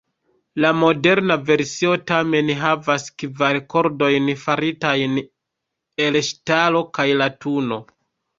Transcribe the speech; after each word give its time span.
La 0.63 0.69
moderna 0.83 1.35
versio 1.49 1.91
tamen 2.11 2.49
havas 2.61 3.05
kvar 3.25 3.59
kordojn 3.75 4.33
faritajn 4.45 5.21
el 6.07 6.19
ŝtalo 6.31 6.83
kaj 6.99 7.07
latuno. 7.21 7.81